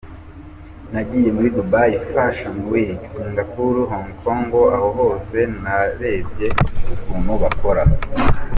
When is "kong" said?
4.21-4.47